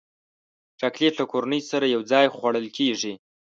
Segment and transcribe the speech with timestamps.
[0.79, 3.13] چاکلېټ له کورنۍ سره یوځای خوړل کېږي.